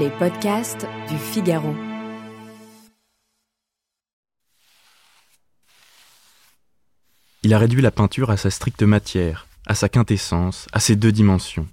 Les 0.00 0.08
podcasts 0.08 0.86
du 1.10 1.18
Figaro. 1.18 1.74
Il 7.42 7.52
a 7.52 7.58
réduit 7.58 7.82
la 7.82 7.90
peinture 7.90 8.30
à 8.30 8.38
sa 8.38 8.48
stricte 8.48 8.82
matière, 8.84 9.48
à 9.66 9.74
sa 9.74 9.90
quintessence, 9.90 10.66
à 10.72 10.80
ses 10.80 10.96
deux 10.96 11.12
dimensions. 11.12 11.68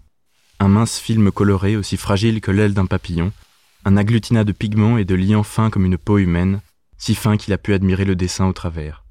Un 0.60 0.68
mince 0.68 1.00
film 1.00 1.32
coloré 1.32 1.78
aussi 1.78 1.96
fragile 1.96 2.42
que 2.42 2.52
l'aile 2.52 2.74
d'un 2.74 2.88
papillon, 2.88 3.32
un 3.86 3.96
agglutinat 3.96 4.44
de 4.44 4.52
pigments 4.52 4.98
et 4.98 5.06
de 5.06 5.16
liants 5.16 5.44
fins 5.44 5.70
comme 5.70 5.86
une 5.86 5.98
peau 5.98 6.18
humaine, 6.18 6.60
si 6.98 7.16
fin 7.16 7.38
qu'il 7.38 7.54
a 7.54 7.58
pu 7.58 7.74
admirer 7.74 8.04
le 8.04 8.18
dessin 8.18 8.48
au 8.48 8.54
travers. 8.54 9.06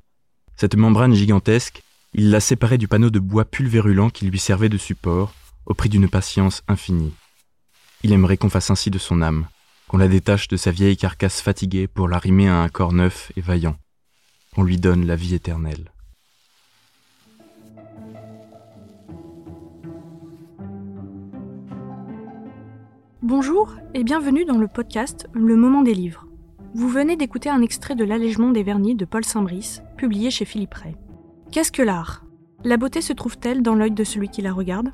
Cette 0.57 0.77
membrane 0.77 1.15
gigantesque, 1.15 1.83
il 2.13 2.31
l'a 2.31 2.41
séparée 2.41 2.79
du 2.79 2.89
panneau 2.89 3.09
de 3.09 3.21
bois 3.21 3.47
pulvérulent 3.47 4.11
qui 4.11 4.27
lui 4.27 4.39
servait 4.39 4.69
de 4.69 4.77
support, 4.77 5.33
au 5.65 5.73
prix 5.73 5.89
d'une 5.89 6.11
patience 6.11 6.63
infinie. 6.69 7.15
Il 8.05 8.13
aimerait 8.13 8.37
qu'on 8.37 8.49
fasse 8.49 8.71
ainsi 8.71 8.91
de 8.91 8.99
son 8.99 9.23
âme, 9.23 9.47
qu'on 9.89 9.97
la 9.97 10.07
détache 10.07 10.47
de 10.47 10.57
sa 10.57 10.71
vieille 10.71 10.97
carcasse 10.97 11.41
fatiguée 11.41 11.89
pour 11.89 12.07
l'arrimer 12.07 12.49
à 12.49 12.61
un 12.61 12.69
corps 12.69 12.93
neuf 12.93 13.33
et 13.37 13.41
vaillant, 13.41 13.77
qu'on 14.55 14.63
lui 14.63 14.77
donne 14.77 15.05
la 15.05 15.17
vie 15.17 15.35
éternelle. 15.35 15.91
Bonjour 23.21 23.75
et 23.95 24.05
bienvenue 24.05 24.45
dans 24.45 24.59
le 24.59 24.69
podcast 24.69 25.27
Le 25.33 25.57
Moment 25.57 25.83
des 25.83 25.95
livres. 25.95 26.25
Vous 26.75 26.89
venez 26.89 27.17
d'écouter 27.17 27.49
un 27.49 27.63
extrait 27.63 27.97
de 27.97 28.05
L'allègement 28.05 28.53
des 28.53 28.63
vernis 28.63 28.95
de 28.95 29.05
Paul 29.05 29.25
Saint-Brice, 29.25 29.83
publié 29.97 30.31
chez 30.31 30.45
Philippe 30.45 30.75
Ray. 30.75 30.97
Qu'est-ce 31.51 31.73
que 31.73 31.83
l'art? 31.83 32.25
La 32.63 32.77
beauté 32.77 33.01
se 33.01 33.13
trouve-t-elle 33.13 33.63
dans 33.63 33.75
l'œil 33.75 33.91
de 33.91 34.05
celui 34.05 34.29
qui 34.29 34.41
la 34.41 34.53
regarde? 34.53 34.93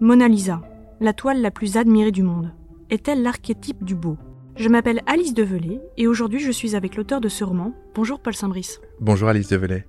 Mona 0.00 0.28
Lisa, 0.28 0.62
la 1.00 1.12
toile 1.12 1.42
la 1.42 1.50
plus 1.50 1.76
admirée 1.76 2.12
du 2.12 2.22
monde 2.22 2.52
Est-elle 2.90 3.22
l'archétype 3.22 3.84
du 3.84 3.94
beau? 3.94 4.16
Je 4.56 4.68
m'appelle 4.68 5.02
Alice 5.06 5.34
Develay 5.34 5.80
et 5.98 6.06
aujourd'hui 6.06 6.40
je 6.40 6.50
suis 6.50 6.74
avec 6.74 6.96
l'auteur 6.96 7.20
de 7.20 7.28
ce 7.28 7.44
roman. 7.44 7.74
Bonjour 7.94 8.20
Paul 8.20 8.34
Saint-Brice. 8.34 8.80
Bonjour 9.00 9.28
Alice 9.28 9.48
Develay. 9.48 9.86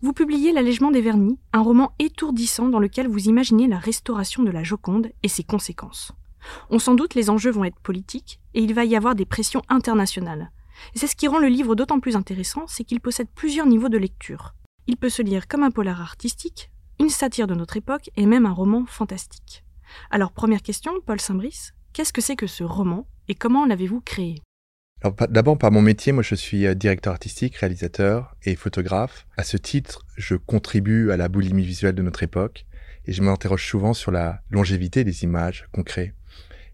Vous 0.00 0.12
publiez 0.14 0.52
L'allègement 0.52 0.90
des 0.90 1.02
vernis, 1.02 1.38
un 1.52 1.60
roman 1.60 1.92
étourdissant 1.98 2.68
dans 2.68 2.78
lequel 2.78 3.08
vous 3.08 3.28
imaginez 3.28 3.68
la 3.68 3.78
restauration 3.78 4.42
de 4.42 4.50
la 4.50 4.62
Joconde 4.62 5.08
et 5.22 5.28
ses 5.28 5.44
conséquences. 5.44 6.12
On 6.70 6.78
s'en 6.78 6.94
doute, 6.94 7.14
les 7.14 7.28
enjeux 7.28 7.50
vont 7.50 7.64
être 7.64 7.80
politiques 7.80 8.40
et 8.54 8.62
il 8.62 8.74
va 8.74 8.84
y 8.84 8.96
avoir 8.96 9.14
des 9.14 9.26
pressions 9.26 9.62
internationales. 9.68 10.50
C'est 10.94 11.06
ce 11.06 11.16
qui 11.16 11.28
rend 11.28 11.38
le 11.38 11.48
livre 11.48 11.74
d'autant 11.74 12.00
plus 12.00 12.16
intéressant, 12.16 12.64
c'est 12.66 12.84
qu'il 12.84 13.00
possède 13.00 13.28
plusieurs 13.34 13.66
niveaux 13.66 13.88
de 13.88 13.98
lecture. 13.98 14.54
Il 14.86 14.96
peut 14.96 15.08
se 15.08 15.22
lire 15.22 15.46
comme 15.46 15.62
un 15.62 15.70
polar 15.70 16.00
artistique, 16.00 16.70
une 17.00 17.08
satire 17.08 17.46
de 17.46 17.54
notre 17.54 17.76
époque 17.76 18.10
et 18.16 18.26
même 18.26 18.46
un 18.46 18.52
roman 18.52 18.84
fantastique. 18.86 19.63
Alors 20.10 20.32
première 20.32 20.62
question, 20.62 20.92
Paul 21.06 21.20
Saint-Brice, 21.20 21.74
qu'est-ce 21.92 22.12
que 22.12 22.20
c'est 22.20 22.36
que 22.36 22.46
ce 22.46 22.64
roman 22.64 23.06
et 23.28 23.34
comment 23.34 23.66
l'avez-vous 23.66 24.00
créé? 24.00 24.42
D'abord, 25.28 25.58
par 25.58 25.70
mon 25.70 25.82
métier, 25.82 26.12
moi 26.12 26.22
je 26.22 26.34
suis 26.34 26.66
euh, 26.66 26.74
directeur 26.74 27.12
artistique, 27.12 27.56
réalisateur 27.56 28.34
et 28.44 28.56
photographe. 28.56 29.26
À 29.36 29.44
ce 29.44 29.58
titre, 29.58 30.06
je 30.16 30.34
contribue 30.34 31.10
à 31.10 31.18
la 31.18 31.28
boulimie 31.28 31.64
visuelle 31.64 31.94
de 31.94 32.02
notre 32.02 32.22
époque 32.22 32.64
et 33.04 33.12
je 33.12 33.22
m'interroge 33.22 33.66
souvent 33.66 33.92
sur 33.92 34.10
la 34.10 34.40
longévité 34.50 35.04
des 35.04 35.24
images 35.24 35.68
qu'on 35.72 35.82
crée, 35.82 36.14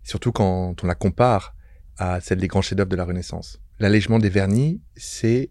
surtout 0.05 0.31
quand 0.31 0.77
on 0.83 0.87
la 0.87 0.95
compare 0.95 1.57
à 1.99 2.21
celle 2.21 2.39
des 2.39 2.47
grands 2.47 2.63
chefs-d'œuvre 2.63 2.89
de 2.89 2.97
la 2.97 3.05
Renaissance. 3.05 3.61
L'allègement 3.81 4.19
des 4.19 4.29
vernis, 4.29 4.81
c'est 4.95 5.51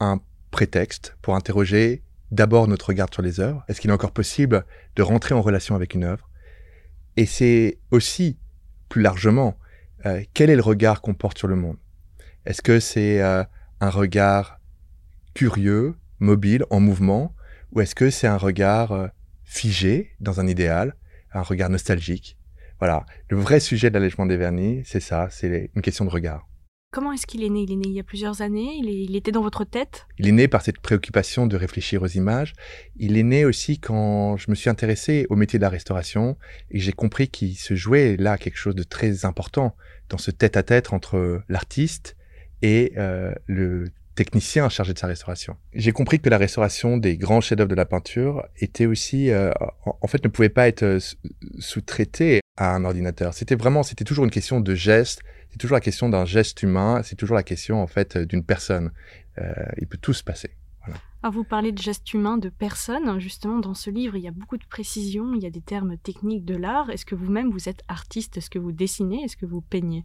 un 0.00 0.20
prétexte 0.50 1.16
pour 1.20 1.34
interroger 1.34 2.02
d'abord 2.30 2.68
notre 2.68 2.88
regard 2.88 3.08
sur 3.12 3.22
les 3.22 3.38
œuvres. 3.40 3.64
Est-ce 3.68 3.80
qu'il 3.80 3.90
est 3.90 3.94
encore 3.94 4.12
possible 4.12 4.64
de 4.96 5.02
rentrer 5.02 5.34
en 5.34 5.42
relation 5.42 5.74
avec 5.74 5.94
une 5.94 6.04
œuvre? 6.04 6.28
Et 7.16 7.26
c'est 7.26 7.78
aussi, 7.90 8.38
plus 8.88 9.02
largement, 9.02 9.58
euh, 10.04 10.22
quel 10.34 10.50
est 10.50 10.56
le 10.56 10.62
regard 10.62 11.00
qu'on 11.00 11.14
porte 11.14 11.38
sur 11.38 11.48
le 11.48 11.56
monde? 11.56 11.76
Est-ce 12.44 12.62
que 12.62 12.78
c'est 12.78 13.22
euh, 13.22 13.42
un 13.80 13.90
regard 13.90 14.60
curieux, 15.34 15.94
mobile, 16.20 16.64
en 16.70 16.80
mouvement, 16.80 17.34
ou 17.72 17.80
est-ce 17.80 17.94
que 17.94 18.10
c'est 18.10 18.26
un 18.26 18.36
regard 18.36 18.92
euh, 18.92 19.08
figé 19.44 20.12
dans 20.20 20.40
un 20.40 20.46
idéal, 20.46 20.94
un 21.32 21.42
regard 21.42 21.70
nostalgique? 21.70 22.38
Voilà, 22.78 23.06
le 23.28 23.38
vrai 23.38 23.58
sujet 23.60 23.88
de 23.88 23.94
l'allègement 23.94 24.26
des 24.26 24.36
vernis, 24.36 24.82
c'est 24.84 25.00
ça, 25.00 25.28
c'est 25.30 25.70
une 25.74 25.82
question 25.82 26.04
de 26.04 26.10
regard. 26.10 26.46
Comment 26.92 27.12
est-ce 27.12 27.26
qu'il 27.26 27.44
est 27.44 27.50
né? 27.50 27.62
Il 27.62 27.72
est 27.72 27.76
né 27.76 27.88
il 27.88 27.92
y 27.92 28.00
a 28.00 28.04
plusieurs 28.04 28.40
années 28.40 28.80
il, 28.82 29.16
était 29.16 29.32
dans 29.32 29.42
votre 29.42 29.64
tête? 29.64 30.06
Il 30.18 30.28
est 30.28 30.32
né 30.32 30.48
par 30.48 30.62
cette 30.62 30.78
préoccupation 30.78 31.46
de 31.46 31.56
réfléchir 31.56 32.02
aux 32.02 32.06
images. 32.06 32.54
Il 32.96 33.18
est 33.18 33.22
né 33.22 33.44
aussi 33.44 33.78
quand 33.78 34.36
je 34.36 34.50
me 34.50 34.54
suis 34.54 34.70
intéressé 34.70 35.26
au 35.28 35.36
métier 35.36 35.58
de 35.58 35.62
la 35.62 35.68
restauration 35.68 36.36
et 36.70 36.78
j'ai 36.78 36.92
compris 36.92 37.28
qu'il 37.28 37.56
se 37.56 37.74
jouait 37.74 38.16
là 38.16 38.38
quelque 38.38 38.56
chose 38.56 38.74
de 38.74 38.82
très 38.82 39.24
important 39.24 39.76
dans 40.08 40.18
ce 40.18 40.30
tête-à-tête 40.30 40.92
entre 40.92 41.42
l'artiste 41.48 42.16
et 42.62 42.92
euh, 42.96 43.32
le 43.46 43.90
technicien 44.14 44.68
chargé 44.68 44.94
de 44.94 44.98
sa 44.98 45.06
restauration. 45.06 45.56
J'ai 45.74 45.92
compris 45.92 46.18
que 46.18 46.28
la 46.30 46.38
restauration 46.38 46.96
des 46.96 47.16
grands 47.16 47.40
chefs-d'œuvre 47.40 47.68
de 47.68 47.74
la 47.74 47.84
peinture 47.84 48.44
était 48.56 48.86
aussi, 48.86 49.30
euh, 49.30 49.52
en 49.84 50.06
fait, 50.08 50.24
ne 50.24 50.28
pouvait 50.28 50.48
pas 50.48 50.66
être 50.66 50.82
euh, 50.82 50.98
sous-traitée 51.58 52.40
à 52.56 52.74
un 52.74 52.84
ordinateur. 52.84 53.34
C'était 53.34 53.54
vraiment, 53.54 53.82
c'était 53.82 54.04
toujours 54.04 54.24
une 54.24 54.30
question 54.30 54.60
de 54.60 54.74
geste, 54.74 55.20
c'est 55.50 55.58
toujours 55.58 55.74
la 55.74 55.80
question 55.80 56.08
d'un 56.08 56.24
geste 56.24 56.62
humain, 56.62 57.02
c'est 57.02 57.16
toujours 57.16 57.36
la 57.36 57.42
question 57.42 57.82
en 57.82 57.86
fait 57.86 58.18
d'une 58.18 58.44
personne. 58.44 58.92
Euh, 59.38 59.52
il 59.78 59.86
peut 59.86 59.98
tout 59.98 60.12
se 60.12 60.22
passer. 60.24 60.50
Alors 61.22 61.32
vous 61.34 61.44
parlez 61.44 61.72
de 61.72 61.82
geste 61.82 62.12
humain, 62.14 62.38
de 62.38 62.48
personne. 62.48 63.18
Justement, 63.18 63.58
dans 63.58 63.74
ce 63.74 63.90
livre, 63.90 64.16
il 64.16 64.22
y 64.22 64.28
a 64.28 64.32
beaucoup 64.32 64.58
de 64.58 64.66
précisions, 64.66 65.34
il 65.34 65.42
y 65.42 65.46
a 65.46 65.50
des 65.50 65.60
termes 65.60 65.96
techniques 65.98 66.44
de 66.44 66.56
l'art. 66.56 66.90
Est-ce 66.90 67.04
que 67.04 67.14
vous-même, 67.14 67.50
vous 67.50 67.68
êtes 67.68 67.82
artiste? 67.88 68.36
Est-ce 68.36 68.50
que 68.50 68.58
vous 68.58 68.72
dessinez? 68.72 69.24
Est-ce 69.24 69.36
que 69.36 69.46
vous 69.46 69.60
peignez? 69.60 70.04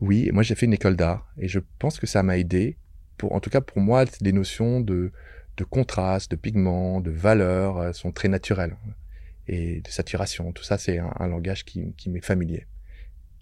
Oui, 0.00 0.28
moi 0.32 0.42
j'ai 0.42 0.54
fait 0.54 0.66
une 0.66 0.72
école 0.72 0.96
d'art 0.96 1.26
et 1.38 1.48
je 1.48 1.60
pense 1.78 1.98
que 1.98 2.06
ça 2.06 2.22
m'a 2.22 2.36
aidé. 2.36 2.76
Pour, 3.16 3.32
en 3.32 3.40
tout 3.40 3.50
cas, 3.50 3.60
pour 3.60 3.80
moi, 3.80 4.04
les 4.20 4.32
notions 4.32 4.80
de, 4.80 5.12
de 5.56 5.64
contraste, 5.64 6.30
de 6.30 6.36
pigment, 6.36 7.00
de 7.00 7.10
valeur 7.10 7.78
euh, 7.78 7.92
sont 7.92 8.12
très 8.12 8.28
naturelles. 8.28 8.76
Et 9.48 9.80
de 9.80 9.88
saturation, 9.88 10.52
tout 10.52 10.62
ça, 10.62 10.76
c'est 10.76 10.98
un, 10.98 11.26
langage 11.26 11.64
qui, 11.64 11.94
qui 11.96 12.10
m'est 12.10 12.24
familier. 12.24 12.66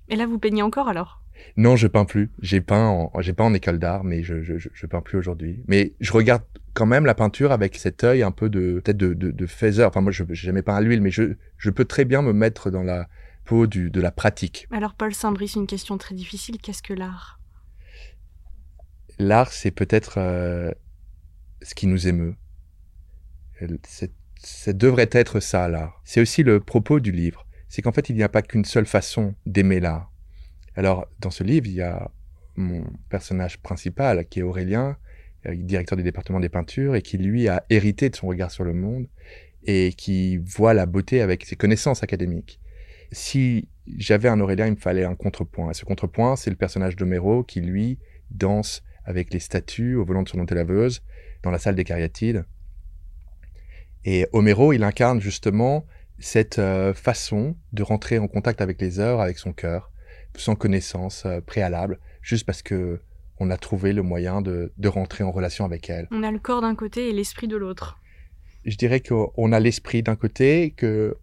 Et 0.08 0.16
là, 0.16 0.26
vous 0.26 0.38
peignez 0.38 0.62
encore 0.62 0.88
alors? 0.88 1.20
Non, 1.56 1.76
je 1.76 1.86
peins 1.86 2.04
plus. 2.04 2.30
J'ai 2.42 2.60
peint 2.60 2.86
en, 2.86 3.20
j'ai 3.20 3.32
peint 3.32 3.44
en 3.44 3.54
école 3.54 3.78
d'art, 3.78 4.04
mais 4.04 4.22
je, 4.22 4.42
je, 4.42 4.54
je, 4.58 4.86
peins 4.86 5.00
plus 5.00 5.18
aujourd'hui. 5.18 5.62
Mais 5.68 5.94
je 6.00 6.12
regarde 6.12 6.42
quand 6.74 6.86
même 6.86 7.06
la 7.06 7.14
peinture 7.14 7.52
avec 7.52 7.76
cet 7.76 8.04
œil 8.04 8.22
un 8.22 8.30
peu 8.30 8.50
de, 8.50 8.80
peut-être 8.84 8.96
de, 8.96 9.14
de, 9.14 9.30
de 9.30 9.46
faiseur. 9.46 9.88
Enfin, 9.88 10.02
moi, 10.02 10.12
je, 10.12 10.22
n'ai 10.24 10.34
jamais 10.34 10.62
peint 10.62 10.76
à 10.76 10.80
l'huile, 10.80 11.00
mais 11.00 11.10
je, 11.10 11.36
je 11.56 11.70
peux 11.70 11.86
très 11.86 12.04
bien 12.04 12.20
me 12.20 12.32
mettre 12.32 12.70
dans 12.70 12.82
la 12.82 13.08
peau 13.44 13.66
du, 13.66 13.90
de 13.90 14.00
la 14.00 14.10
pratique. 14.10 14.66
Alors, 14.70 14.94
Paul 14.94 15.14
Saint-Brice, 15.14 15.54
une 15.54 15.66
question 15.66 15.96
très 15.96 16.14
difficile. 16.14 16.58
Qu'est-ce 16.58 16.82
que 16.82 16.92
l'art? 16.92 17.40
L'art, 19.18 19.50
c'est 19.50 19.70
peut-être 19.70 20.18
euh, 20.18 20.70
ce 21.62 21.74
qui 21.74 21.86
nous 21.86 22.06
émeut. 22.06 22.34
Ça 24.36 24.74
devrait 24.74 25.08
être 25.12 25.40
ça, 25.40 25.68
l'art. 25.68 26.02
C'est 26.04 26.20
aussi 26.20 26.42
le 26.42 26.60
propos 26.60 27.00
du 27.00 27.12
livre. 27.12 27.46
C'est 27.68 27.80
qu'en 27.80 27.92
fait, 27.92 28.10
il 28.10 28.16
n'y 28.16 28.22
a 28.22 28.28
pas 28.28 28.42
qu'une 28.42 28.66
seule 28.66 28.84
façon 28.84 29.34
d'aimer 29.46 29.80
l'art 29.80 30.12
alors, 30.76 31.06
dans 31.20 31.30
ce 31.30 31.42
livre, 31.42 31.66
il 31.66 31.74
y 31.74 31.82
a 31.82 32.10
mon 32.56 32.84
personnage 33.08 33.58
principal, 33.58 34.26
qui 34.26 34.40
est 34.40 34.42
Aurélien, 34.42 34.96
euh, 35.46 35.54
directeur 35.54 35.96
du 35.96 36.02
département 36.02 36.40
des 36.40 36.48
peintures, 36.48 36.94
et 36.94 37.02
qui, 37.02 37.18
lui, 37.18 37.48
a 37.48 37.64
hérité 37.70 38.10
de 38.10 38.16
son 38.16 38.26
regard 38.28 38.50
sur 38.50 38.64
le 38.64 38.74
monde 38.74 39.08
et 39.66 39.92
qui 39.94 40.36
voit 40.36 40.74
la 40.74 40.86
beauté 40.86 41.20
avec 41.20 41.44
ses 41.44 41.56
connaissances 41.56 42.02
académiques. 42.02 42.60
Si 43.10 43.68
j'avais 43.96 44.28
un 44.28 44.40
Aurélien, 44.40 44.66
il 44.66 44.72
me 44.72 44.76
fallait 44.76 45.04
un 45.04 45.16
contrepoint. 45.16 45.70
Et 45.70 45.74
ce 45.74 45.84
contrepoint, 45.84 46.36
c'est 46.36 46.50
le 46.50 46.56
personnage 46.56 46.94
d'Homero 46.94 47.42
qui, 47.42 47.60
lui, 47.60 47.98
danse 48.30 48.82
avec 49.04 49.32
les 49.32 49.40
statues 49.40 49.96
au 49.96 50.04
volant 50.04 50.22
de 50.22 50.28
son 50.28 50.44
laveuse 50.44 51.02
dans 51.42 51.50
la 51.50 51.58
salle 51.58 51.74
des 51.74 51.84
cariatides. 51.84 52.44
Et 54.04 54.26
Homero, 54.32 54.72
il 54.72 54.84
incarne 54.84 55.20
justement 55.20 55.86
cette 56.18 56.58
euh, 56.58 56.94
façon 56.94 57.56
de 57.72 57.82
rentrer 57.82 58.18
en 58.18 58.28
contact 58.28 58.60
avec 58.60 58.80
les 58.80 59.00
œuvres, 59.00 59.20
avec 59.20 59.38
son 59.38 59.52
cœur, 59.52 59.90
sans 60.36 60.54
connaissance 60.54 61.24
euh, 61.26 61.40
préalable, 61.40 61.98
juste 62.22 62.46
parce 62.46 62.62
que 62.62 63.00
on 63.38 63.50
a 63.50 63.58
trouvé 63.58 63.92
le 63.92 64.02
moyen 64.02 64.40
de, 64.40 64.72
de 64.78 64.88
rentrer 64.88 65.22
en 65.22 65.30
relation 65.30 65.64
avec 65.64 65.90
elle. 65.90 66.08
On 66.10 66.22
a 66.22 66.30
le 66.30 66.38
corps 66.38 66.62
d'un 66.62 66.74
côté 66.74 67.10
et 67.10 67.12
l'esprit 67.12 67.48
de 67.48 67.56
l'autre. 67.56 67.98
Je 68.64 68.76
dirais 68.76 69.00
qu'on 69.00 69.52
a 69.52 69.60
l'esprit 69.60 70.02
d'un 70.02 70.16
côté, 70.16 70.72
que 70.76 71.16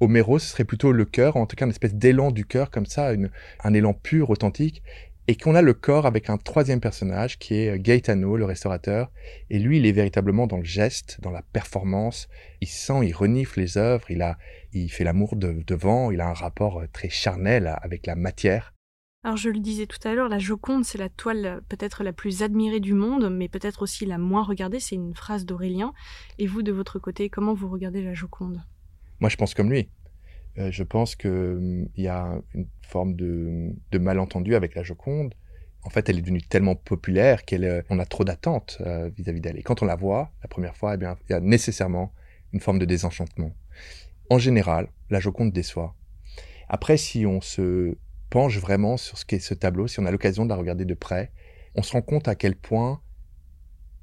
Homero, 0.00 0.38
ce 0.38 0.48
serait 0.48 0.64
plutôt 0.64 0.92
le 0.92 1.04
cœur, 1.04 1.36
en 1.36 1.46
tout 1.46 1.56
cas 1.56 1.64
une 1.64 1.70
espèce 1.70 1.94
d'élan 1.94 2.30
du 2.30 2.44
cœur 2.44 2.70
comme 2.70 2.86
ça, 2.86 3.12
une, 3.12 3.30
un 3.62 3.74
élan 3.74 3.94
pur, 3.94 4.30
authentique, 4.30 4.82
et 5.28 5.36
qu'on 5.36 5.54
a 5.54 5.60
le 5.60 5.74
corps 5.74 6.06
avec 6.06 6.30
un 6.30 6.38
troisième 6.38 6.80
personnage 6.80 7.38
qui 7.38 7.54
est 7.54 7.78
Gaetano, 7.78 8.38
le 8.38 8.46
restaurateur. 8.46 9.12
Et 9.50 9.58
lui, 9.58 9.76
il 9.76 9.84
est 9.84 9.92
véritablement 9.92 10.46
dans 10.46 10.56
le 10.56 10.64
geste, 10.64 11.20
dans 11.20 11.30
la 11.30 11.42
performance. 11.42 12.28
Il 12.62 12.66
sent, 12.66 13.06
il 13.06 13.12
renifle 13.12 13.60
les 13.60 13.76
œuvres, 13.76 14.10
il 14.10 14.22
a, 14.22 14.38
il 14.72 14.88
fait 14.88 15.04
l'amour 15.04 15.36
devant, 15.36 16.10
il 16.10 16.22
a 16.22 16.28
un 16.28 16.34
rapport 16.34 16.80
euh, 16.80 16.86
très 16.90 17.10
charnel 17.10 17.76
avec 17.82 18.06
la 18.06 18.16
matière. 18.16 18.72
Alors 19.22 19.36
je 19.36 19.50
le 19.50 19.58
disais 19.58 19.86
tout 19.86 19.98
à 20.08 20.14
l'heure, 20.14 20.30
la 20.30 20.38
Joconde, 20.38 20.86
c'est 20.86 20.96
la 20.96 21.10
toile 21.10 21.44
euh, 21.44 21.60
peut-être 21.68 22.04
la 22.04 22.14
plus 22.14 22.42
admirée 22.42 22.80
du 22.80 22.94
monde, 22.94 23.28
mais 23.30 23.48
peut-être 23.48 23.82
aussi 23.82 24.06
la 24.06 24.16
moins 24.16 24.42
regardée. 24.42 24.80
C'est 24.80 24.94
une 24.94 25.14
phrase 25.14 25.44
d'Aurélien. 25.44 25.92
Et 26.38 26.46
vous, 26.46 26.62
de 26.62 26.72
votre 26.72 26.98
côté, 26.98 27.28
comment 27.28 27.52
vous 27.52 27.68
regardez 27.68 28.02
la 28.02 28.14
Joconde? 28.14 28.62
Moi, 29.20 29.28
je 29.28 29.36
pense 29.36 29.52
comme 29.52 29.70
lui. 29.70 29.90
Euh, 30.58 30.70
je 30.70 30.82
pense 30.82 31.14
qu'il 31.14 31.30
hum, 31.30 31.88
y 31.96 32.08
a 32.08 32.40
une 32.54 32.66
forme 32.82 33.14
de, 33.14 33.98
malentendu 33.98 34.54
avec 34.54 34.74
la 34.74 34.82
Joconde. 34.82 35.34
En 35.82 35.90
fait, 35.90 36.08
elle 36.08 36.18
est 36.18 36.22
devenue 36.22 36.42
tellement 36.42 36.74
populaire 36.74 37.44
qu'on 37.46 37.62
euh, 37.62 37.82
a 37.98 38.04
trop 38.04 38.24
d'attentes 38.24 38.78
euh, 38.80 39.10
vis-à-vis 39.16 39.40
d'elle. 39.40 39.58
Et 39.58 39.62
quand 39.62 39.82
on 39.82 39.86
la 39.86 39.94
voit 39.94 40.32
la 40.42 40.48
première 40.48 40.76
fois, 40.76 40.94
eh 40.94 40.96
bien, 40.96 41.16
il 41.28 41.32
y 41.32 41.34
a 41.34 41.40
nécessairement 41.40 42.12
une 42.52 42.60
forme 42.60 42.78
de 42.78 42.84
désenchantement. 42.84 43.52
En 44.30 44.38
général, 44.38 44.88
la 45.10 45.20
Joconde 45.20 45.52
déçoit. 45.52 45.94
Après, 46.68 46.96
si 46.96 47.24
on 47.24 47.40
se 47.40 47.96
penche 48.28 48.58
vraiment 48.58 48.96
sur 48.96 49.16
ce 49.16 49.24
qu'est 49.24 49.38
ce 49.38 49.54
tableau, 49.54 49.86
si 49.86 50.00
on 50.00 50.06
a 50.06 50.10
l'occasion 50.10 50.44
de 50.44 50.50
la 50.50 50.56
regarder 50.56 50.84
de 50.84 50.94
près, 50.94 51.30
on 51.74 51.82
se 51.82 51.92
rend 51.92 52.02
compte 52.02 52.28
à 52.28 52.34
quel 52.34 52.56
point 52.56 53.00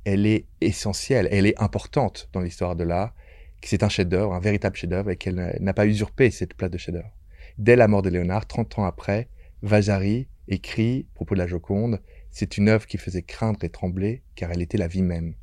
elle 0.05 0.25
est 0.25 0.45
essentielle, 0.61 1.27
elle 1.31 1.45
est 1.45 1.59
importante 1.61 2.29
dans 2.31 2.39
l'histoire 2.39 2.75
de 2.75 2.83
l'art, 2.83 3.13
que 3.61 3.67
c'est 3.69 3.83
un 3.83 3.89
chef-d'œuvre, 3.89 4.33
un 4.33 4.39
véritable 4.39 4.75
chef-d'œuvre, 4.75 5.11
et 5.11 5.17
qu'elle 5.17 5.57
n'a 5.59 5.73
pas 5.73 5.87
usurpé 5.87 6.31
cette 6.31 6.53
place 6.53 6.71
de 6.71 6.77
chef-d'œuvre. 6.77 7.11
Dès 7.57 7.75
la 7.75 7.87
mort 7.87 8.01
de 8.01 8.09
Léonard, 8.09 8.45
30 8.47 8.79
ans 8.79 8.85
après, 8.85 9.29
Vasari 9.61 10.27
écrit, 10.47 11.07
à 11.11 11.15
propos 11.15 11.35
de 11.35 11.39
la 11.39 11.47
Joconde, 11.47 12.01
c'est 12.31 12.57
une 12.57 12.69
œuvre 12.69 12.85
qui 12.85 12.97
faisait 12.97 13.23
craindre 13.23 13.63
et 13.63 13.69
trembler, 13.69 14.23
car 14.35 14.51
elle 14.51 14.61
était 14.61 14.77
la 14.77 14.87
vie 14.87 15.01
même. 15.01 15.35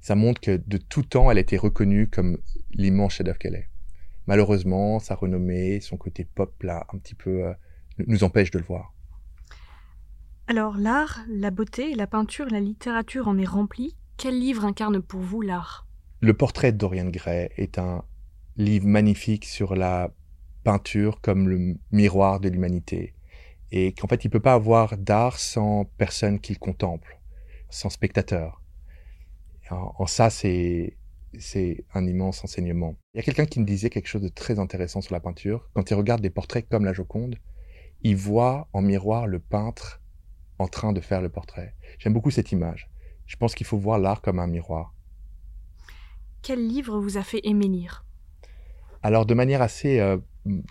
Ça 0.00 0.14
montre 0.14 0.40
que 0.40 0.60
de 0.66 0.78
tout 0.78 1.02
temps, 1.02 1.30
elle 1.30 1.38
a 1.38 1.42
été 1.42 1.56
reconnue 1.56 2.08
comme 2.08 2.38
l'immense 2.72 3.14
chef-d'œuvre 3.14 3.38
qu'elle 3.38 3.54
est. 3.54 3.68
Malheureusement, 4.26 4.98
sa 4.98 5.14
renommée, 5.14 5.80
son 5.80 5.96
côté 5.96 6.24
pop, 6.24 6.62
là, 6.62 6.86
un 6.92 6.98
petit 6.98 7.14
peu, 7.14 7.46
euh, 7.46 7.52
nous 8.06 8.24
empêche 8.24 8.50
de 8.50 8.58
le 8.58 8.64
voir. 8.64 8.94
Alors 10.48 10.76
l'art, 10.76 11.20
la 11.28 11.50
beauté, 11.50 11.94
la 11.94 12.06
peinture, 12.06 12.46
la 12.50 12.60
littérature 12.60 13.28
en 13.28 13.38
est 13.38 13.44
remplie. 13.44 13.96
Quel 14.16 14.38
livre 14.38 14.64
incarne 14.64 15.00
pour 15.00 15.20
vous 15.20 15.40
l'art? 15.40 15.86
Le 16.24 16.34
portrait 16.34 16.70
de 16.70 16.76
Dorian 16.76 17.08
Gray 17.08 17.50
est 17.56 17.80
un 17.80 18.04
livre 18.56 18.86
magnifique 18.86 19.44
sur 19.44 19.74
la 19.74 20.14
peinture 20.62 21.20
comme 21.20 21.48
le 21.48 21.74
miroir 21.90 22.38
de 22.38 22.48
l'humanité. 22.48 23.16
Et 23.72 23.92
qu'en 23.92 24.06
fait, 24.06 24.22
il 24.24 24.28
ne 24.28 24.30
peut 24.30 24.38
pas 24.38 24.54
avoir 24.54 24.96
d'art 24.96 25.40
sans 25.40 25.84
personne 25.84 26.38
qui 26.38 26.52
le 26.52 26.60
contemple, 26.60 27.18
sans 27.70 27.90
spectateur. 27.90 28.62
En, 29.72 29.96
en 29.98 30.06
ça, 30.06 30.30
c'est, 30.30 30.96
c'est 31.40 31.84
un 31.92 32.06
immense 32.06 32.44
enseignement. 32.44 32.94
Il 33.14 33.16
y 33.16 33.20
a 33.20 33.24
quelqu'un 33.24 33.46
qui 33.46 33.58
me 33.58 33.64
disait 33.64 33.90
quelque 33.90 34.06
chose 34.06 34.22
de 34.22 34.28
très 34.28 34.60
intéressant 34.60 35.00
sur 35.00 35.14
la 35.14 35.20
peinture. 35.20 35.68
Quand 35.74 35.90
il 35.90 35.94
regarde 35.94 36.20
des 36.20 36.30
portraits 36.30 36.68
comme 36.68 36.84
la 36.84 36.92
Joconde, 36.92 37.34
il 38.02 38.14
voit 38.14 38.68
en 38.72 38.80
miroir 38.80 39.26
le 39.26 39.40
peintre 39.40 40.00
en 40.60 40.68
train 40.68 40.92
de 40.92 41.00
faire 41.00 41.20
le 41.20 41.30
portrait. 41.30 41.74
J'aime 41.98 42.12
beaucoup 42.12 42.30
cette 42.30 42.52
image. 42.52 42.88
Je 43.26 43.34
pense 43.34 43.56
qu'il 43.56 43.66
faut 43.66 43.78
voir 43.78 43.98
l'art 43.98 44.22
comme 44.22 44.38
un 44.38 44.46
miroir. 44.46 44.94
Quel 46.42 46.66
livre 46.66 46.98
vous 46.98 47.18
a 47.18 47.22
fait 47.22 47.40
aimer 47.44 47.68
lire? 47.68 48.04
Alors 49.04 49.26
de 49.26 49.34
manière 49.34 49.62
assez, 49.62 50.00
euh, 50.00 50.16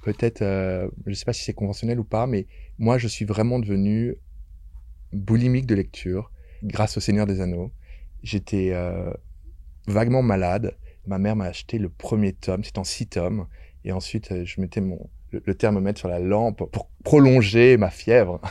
peut-être, 0.04 0.42
euh, 0.42 0.90
je 1.06 1.12
ne 1.12 1.16
sais 1.16 1.24
pas 1.24 1.32
si 1.32 1.44
c'est 1.44 1.54
conventionnel 1.54 1.98
ou 1.98 2.04
pas, 2.04 2.28
mais 2.28 2.46
moi 2.78 2.98
je 2.98 3.08
suis 3.08 3.24
vraiment 3.24 3.58
devenu 3.58 4.16
boulimique 5.14 5.66
de 5.66 5.76
lecture 5.76 6.30
grâce 6.64 6.98
au 6.98 7.00
Seigneur 7.00 7.26
des 7.26 7.40
Anneaux. 7.40 7.72
J'étais 8.22 8.72
euh, 8.74 9.14
vaguement 9.88 10.22
malade. 10.22 10.76
Ma 11.08 11.18
mère 11.20 11.38
m'a 11.38 11.46
acheté 11.46 11.78
le 11.78 11.88
premier 11.88 12.34
tome, 12.34 12.66
c'est 12.66 12.78
en 12.78 12.84
six 12.84 13.08
tomes, 13.08 13.48
et 13.86 13.94
ensuite 13.94 14.44
je 14.44 14.60
mettais 14.60 14.82
mon, 14.82 15.10
le, 15.32 15.42
le 15.46 15.56
thermomètre 15.56 16.00
sur 16.00 16.10
la 16.10 16.20
lampe 16.20 16.70
pour 16.70 16.90
prolonger 17.06 17.78
ma 17.78 17.90
fièvre. 17.90 18.42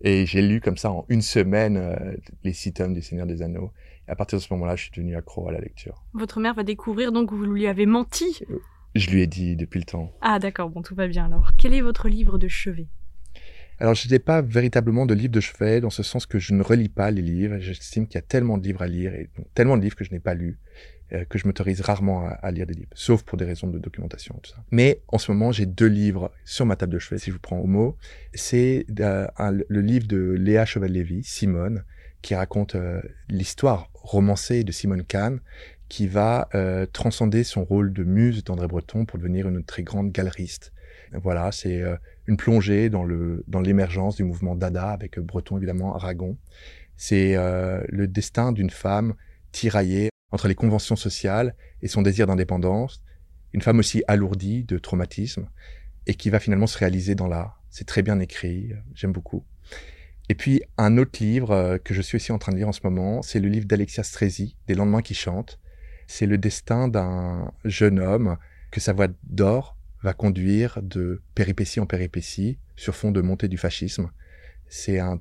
Et 0.00 0.26
j'ai 0.26 0.42
lu 0.42 0.60
comme 0.60 0.76
ça 0.76 0.92
en 0.92 1.04
une 1.08 1.22
semaine 1.22 2.16
les 2.44 2.52
six 2.52 2.72
tomes 2.72 2.94
du 2.94 3.02
Seigneur 3.02 3.26
des 3.26 3.42
Anneaux. 3.42 3.72
Et 4.08 4.10
à 4.10 4.16
partir 4.16 4.38
de 4.38 4.42
ce 4.42 4.52
moment-là, 4.54 4.74
je 4.74 4.84
suis 4.84 4.90
devenu 4.90 5.14
accro 5.16 5.48
à 5.48 5.52
la 5.52 5.60
lecture. 5.60 6.02
Votre 6.14 6.40
mère 6.40 6.54
va 6.54 6.62
découvrir 6.62 7.12
donc 7.12 7.30
que 7.30 7.34
vous 7.34 7.44
lui 7.44 7.66
avez 7.66 7.86
menti 7.86 8.40
Je 8.94 9.10
lui 9.10 9.20
ai 9.20 9.26
dit 9.26 9.54
depuis 9.54 9.78
le 9.78 9.84
temps. 9.84 10.12
Ah 10.22 10.38
d'accord, 10.38 10.70
bon, 10.70 10.82
tout 10.82 10.94
va 10.94 11.06
bien 11.06 11.26
alors. 11.26 11.52
Quel 11.58 11.74
est 11.74 11.82
votre 11.82 12.08
livre 12.08 12.38
de 12.38 12.48
chevet? 12.48 12.88
Alors, 13.80 13.94
je 13.94 14.08
n'ai 14.08 14.18
pas 14.18 14.42
véritablement 14.42 15.06
de 15.06 15.14
livre 15.14 15.32
de 15.32 15.40
chevet, 15.40 15.80
dans 15.80 15.90
ce 15.90 16.02
sens 16.02 16.26
que 16.26 16.38
je 16.38 16.52
ne 16.52 16.62
relis 16.62 16.88
pas 16.88 17.10
les 17.10 17.22
livres. 17.22 17.58
J'estime 17.58 18.06
qu'il 18.06 18.16
y 18.16 18.18
a 18.18 18.22
tellement 18.22 18.58
de 18.58 18.64
livres 18.64 18.82
à 18.82 18.88
lire, 18.88 19.14
et 19.14 19.28
tellement 19.54 19.76
de 19.76 19.82
livres 19.82 19.94
que 19.94 20.04
je 20.04 20.10
n'ai 20.10 20.18
pas 20.18 20.34
lus, 20.34 20.58
euh, 21.12 21.24
que 21.26 21.38
je 21.38 21.46
m'autorise 21.46 21.80
rarement 21.82 22.26
à, 22.26 22.50
lire 22.50 22.66
des 22.66 22.74
livres, 22.74 22.90
sauf 22.94 23.22
pour 23.22 23.38
des 23.38 23.44
raisons 23.44 23.68
de 23.68 23.78
documentation 23.78 24.34
tout 24.42 24.50
ça. 24.50 24.64
Mais 24.72 25.02
en 25.08 25.18
ce 25.18 25.30
moment, 25.30 25.52
j'ai 25.52 25.66
deux 25.66 25.86
livres 25.86 26.32
sur 26.44 26.66
ma 26.66 26.74
table 26.74 26.94
de 26.94 26.98
chevet, 26.98 27.18
si 27.18 27.26
je 27.26 27.34
vous 27.34 27.40
prends 27.40 27.58
au 27.58 27.66
mot. 27.66 27.96
C'est 28.34 28.84
euh, 28.98 29.28
le 29.38 29.80
livre 29.80 30.08
de 30.08 30.32
Léa 30.32 30.64
Cheval-Lévy, 30.64 31.22
Simone, 31.22 31.84
qui 32.22 32.34
raconte 32.34 32.74
euh, 32.74 33.00
l'histoire 33.28 33.90
romancée 33.94 34.64
de 34.64 34.72
Simone 34.72 35.04
Kahn, 35.04 35.40
qui 35.88 36.06
va 36.06 36.50
transcender 36.92 37.44
son 37.44 37.64
rôle 37.64 37.94
de 37.94 38.04
muse 38.04 38.44
d'André 38.44 38.66
Breton 38.68 39.06
pour 39.06 39.18
devenir 39.18 39.48
une 39.48 39.64
très 39.64 39.82
grande 39.82 40.12
galeriste. 40.12 40.74
Voilà, 41.14 41.50
c'est 41.50 41.82
une 42.26 42.36
plongée 42.36 42.90
dans 42.90 43.04
le 43.04 43.42
dans 43.48 43.62
l'émergence 43.62 44.16
du 44.16 44.24
mouvement 44.24 44.54
Dada 44.54 44.90
avec 44.90 45.18
Breton 45.18 45.56
évidemment, 45.56 45.94
Aragon. 45.96 46.36
C'est 46.98 47.36
le 47.36 48.06
destin 48.06 48.52
d'une 48.52 48.68
femme 48.68 49.14
tiraillée 49.50 50.10
entre 50.30 50.46
les 50.46 50.54
conventions 50.54 50.96
sociales 50.96 51.54
et 51.80 51.88
son 51.88 52.02
désir 52.02 52.26
d'indépendance, 52.26 53.02
une 53.54 53.62
femme 53.62 53.78
aussi 53.78 54.02
alourdie 54.08 54.64
de 54.64 54.76
traumatisme, 54.76 55.48
et 56.06 56.14
qui 56.14 56.30
va 56.30 56.40
finalement 56.40 56.66
se 56.66 56.78
réaliser 56.78 57.14
dans 57.14 57.28
l'art. 57.28 57.62
C'est 57.70 57.86
très 57.86 58.02
bien 58.02 58.18
écrit, 58.18 58.72
j'aime 58.94 59.12
beaucoup. 59.12 59.44
Et 60.28 60.34
puis 60.34 60.62
un 60.76 60.98
autre 60.98 61.22
livre 61.22 61.52
euh, 61.52 61.78
que 61.78 61.94
je 61.94 62.02
suis 62.02 62.16
aussi 62.16 62.32
en 62.32 62.38
train 62.38 62.52
de 62.52 62.58
lire 62.58 62.68
en 62.68 62.72
ce 62.72 62.80
moment, 62.84 63.22
c'est 63.22 63.40
le 63.40 63.48
livre 63.48 63.66
d'Alexia 63.66 64.02
Strezi, 64.02 64.56
Des 64.66 64.74
lendemains 64.74 65.02
qui 65.02 65.14
chantent. 65.14 65.58
C'est 66.06 66.26
le 66.26 66.38
destin 66.38 66.88
d'un 66.88 67.52
jeune 67.64 67.98
homme 67.98 68.36
que 68.70 68.80
sa 68.80 68.92
voix 68.92 69.08
d'or 69.24 69.76
va 70.02 70.12
conduire 70.12 70.80
de 70.82 71.22
péripétie 71.34 71.80
en 71.80 71.86
péripétie 71.86 72.58
sur 72.76 72.94
fond 72.94 73.10
de 73.10 73.20
montée 73.20 73.48
du 73.48 73.58
fascisme. 73.58 74.10
C'est 74.68 74.98
un 74.98 75.20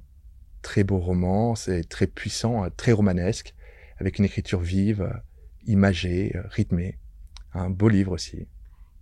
très 0.61 0.83
beau 0.83 0.99
roman, 0.99 1.55
c'est 1.55 1.87
très 1.87 2.07
puissant, 2.07 2.69
très 2.75 2.91
romanesque 2.91 3.53
avec 3.97 4.19
une 4.19 4.25
écriture 4.25 4.59
vive, 4.59 5.01
euh, 5.01 5.13
imagée, 5.65 6.33
euh, 6.35 6.43
rythmée. 6.49 6.97
Un 7.53 7.69
beau 7.69 7.89
livre 7.89 8.11
aussi. 8.11 8.47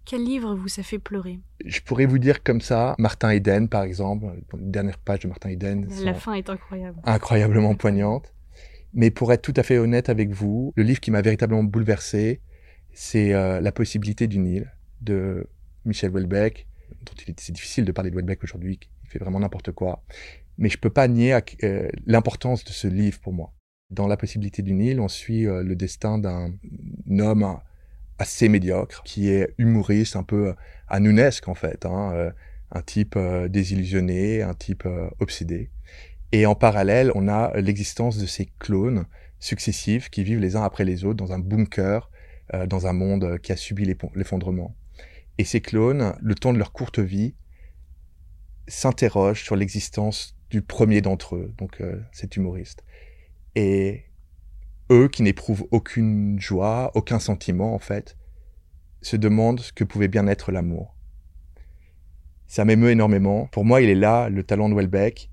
Quel 0.06 0.24
livre 0.24 0.54
vous 0.54 0.80
a 0.80 0.84
fait 0.84 1.00
pleurer? 1.00 1.40
Je 1.66 1.82
pourrais 1.82 2.06
vous 2.06 2.20
dire 2.20 2.44
comme 2.44 2.62
ça, 2.62 2.96
Martin 3.00 3.32
Eden 3.32 3.68
par 3.68 3.84
exemple, 3.84 4.28
les 4.58 4.66
dernières 4.66 5.00
pages 5.00 5.20
de 5.20 5.28
Martin 5.28 5.50
Eden. 5.50 5.88
La 6.04 6.14
fin 6.14 6.34
est 6.34 6.50
incroyable. 6.50 7.00
Incroyablement 7.04 7.74
poignante. 7.76 8.34
Mais 8.94 9.12
pour 9.12 9.34
être 9.34 9.42
tout 9.42 9.54
à 9.58 9.64
fait 9.64 9.78
honnête 9.78 10.10
avec 10.10 10.32
vous, 10.32 10.74
le 10.76 10.84
livre 10.84 11.00
qui 11.00 11.12
m'a 11.12 11.22
véritablement 11.22 11.64
bouleversé, 11.64 12.42
c'est 12.94 13.34
euh, 13.34 13.60
La 13.60 13.72
possibilité 13.72 14.28
d'une 14.28 14.46
île 14.46 14.72
de 15.02 15.48
Michel 15.84 16.12
Houellebecq, 16.12 16.68
dont 17.06 17.14
il 17.26 17.32
est, 17.32 17.52
difficile 17.52 17.84
de 17.84 17.92
parler 17.92 18.10
de 18.10 18.16
Houellebecq 18.16 18.44
aujourd'hui, 18.44 18.80
il 19.04 19.10
fait 19.10 19.20
vraiment 19.20 19.40
n'importe 19.40 19.72
quoi. 19.72 20.04
Mais 20.58 20.70
je 20.70 20.78
peux 20.78 20.90
pas 20.90 21.08
nier 21.08 21.38
l'importance 22.06 22.64
de 22.64 22.70
ce 22.70 22.88
livre 22.88 23.20
pour 23.20 23.34
moi. 23.34 23.54
Dans 23.90 24.08
La 24.08 24.18
possibilité 24.18 24.62
d'une 24.62 24.82
île, 24.82 25.00
on 25.00 25.08
suit 25.08 25.46
euh, 25.46 25.62
le 25.62 25.76
destin 25.76 26.18
d'un 26.18 26.54
homme 27.20 27.60
assez 28.20 28.50
médiocre, 28.50 29.04
qui 29.04 29.30
est 29.30 29.54
humoriste, 29.58 30.16
un 30.16 30.24
peu 30.24 30.50
euh, 30.50 30.54
anounesque 30.88 31.48
en 31.48 31.56
fait, 31.56 31.86
hein, 31.86 32.12
euh, 32.14 32.32
un 32.72 32.82
type 32.82 33.18
désillusionné, 33.50 34.42
un 34.42 34.54
type 34.54 34.88
obsédé. 35.20 35.70
Et 36.32 36.46
en 36.46 36.56
parallèle, 36.56 37.12
on 37.16 37.28
a 37.28 37.56
l'existence 37.62 38.18
de 38.18 38.26
ces 38.26 38.50
clones 38.60 39.06
successifs 39.40 40.10
qui 40.10 40.24
vivent 40.24 40.40
les 40.40 40.56
uns 40.56 40.64
après 40.64 40.84
les 40.84 41.06
autres 41.06 41.16
dans 41.16 41.32
un 41.32 41.40
bunker, 41.40 42.10
dans 42.68 42.88
un 42.88 42.92
monde 42.94 43.38
qui 43.40 43.52
a 43.52 43.56
subi 43.56 43.86
l'effondrement. 44.16 44.76
Et 45.38 45.46
ces 45.46 45.62
clones, 45.62 46.16
le 46.20 46.36
temps 46.36 46.52
de 46.52 46.58
leur 46.58 46.74
courte 46.74 47.00
vie, 47.00 47.36
s'interrogent 48.68 49.44
sur 49.44 49.56
l'existence 49.56 50.36
du 50.50 50.62
premier 50.62 51.02
d'entre 51.02 51.36
eux, 51.36 51.54
donc 51.58 51.82
cet 52.12 52.36
humoriste. 52.36 52.84
Et 53.54 54.06
eux, 54.92 55.08
qui 55.08 55.24
n'éprouvent 55.24 55.68
aucune 55.72 56.40
joie, 56.40 56.92
aucun 56.96 57.20
sentiment 57.20 57.74
en 57.74 57.80
fait, 57.80 58.18
se 59.02 59.16
demandent 59.16 59.60
ce 59.60 59.72
que 59.72 59.84
pouvait 59.84 60.08
bien 60.08 60.28
être 60.28 60.52
l'amour. 60.52 60.96
Ça 62.48 62.66
m'émeut 62.66 62.92
énormément. 62.92 63.48
Pour 63.48 63.66
moi, 63.66 63.82
il 63.82 63.90
est 63.90 63.96
là, 63.96 64.30
le 64.30 64.44
talent 64.44 64.70
de 64.70 64.76
Welbeck, 64.76 65.30